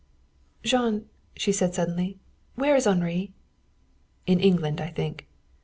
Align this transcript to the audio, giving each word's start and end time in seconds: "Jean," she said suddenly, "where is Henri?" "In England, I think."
"Jean," 0.63 1.07
she 1.37 1.51
said 1.51 1.75
suddenly, 1.75 2.17
"where 2.55 2.75
is 2.75 2.87
Henri?" 2.87 3.33
"In 4.25 4.39
England, 4.39 4.81
I 4.81 4.89
think." 4.89 5.27